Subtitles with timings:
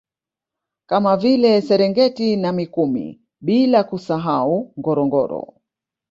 [0.85, 5.53] Kama vile Serengeti na Mikumi bila kusahau Ngorongoro